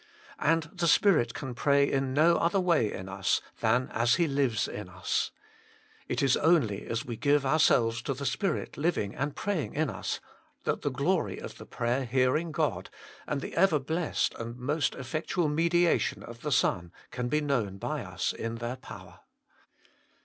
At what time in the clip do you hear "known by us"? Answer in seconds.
17.39-18.33